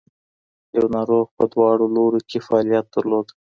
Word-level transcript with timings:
یو 0.77 0.85
ناروغ 0.95 1.27
په 1.37 1.43
دواړو 1.53 1.85
لورو 1.95 2.19
کې 2.29 2.43
فعالیت 2.47 2.85
درلود. 2.95 3.27